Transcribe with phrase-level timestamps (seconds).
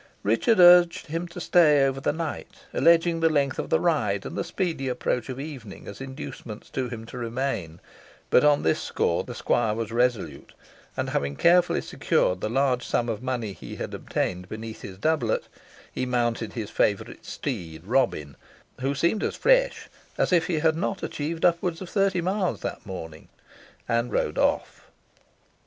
[0.23, 4.35] Richard urged him to stay over the night, alleging the length of the ride, and
[4.35, 7.79] the speedy approach of evening, as inducements to him to remain;
[8.31, 10.53] but on this score the squire was resolute
[10.97, 15.43] and having carefully secured the large sum of money he had obtained beneath his doublet,
[15.91, 18.35] he mounted his favourite steed, Robin,
[18.79, 19.87] who seemed as fresh
[20.17, 23.27] as if he had not achieved upwards of thirty miles that morning,
[23.87, 24.89] and rode off.